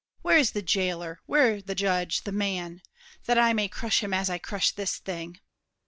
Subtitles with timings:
[0.23, 2.81] Where is the jailer, where the judge, the man?—
[3.25, 5.39] That I may crush him as I crush this thing.